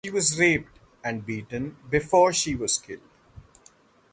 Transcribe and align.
She 0.03 0.09
was 0.09 0.39
raped 0.39 0.79
and 1.03 1.23
beaten 1.23 1.77
before 1.87 2.33
she 2.33 2.55
was 2.55 2.79
killed. 2.79 3.01